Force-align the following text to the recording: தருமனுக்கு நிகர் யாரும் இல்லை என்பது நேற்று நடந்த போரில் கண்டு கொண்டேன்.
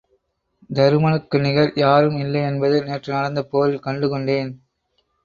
தருமனுக்கு 0.69 1.37
நிகர் 1.39 1.71
யாரும் 1.75 2.17
இல்லை 2.17 2.41
என்பது 2.41 2.77
நேற்று 2.83 3.13
நடந்த 3.13 3.43
போரில் 3.43 3.79
கண்டு 3.79 4.09
கொண்டேன். 4.09 4.51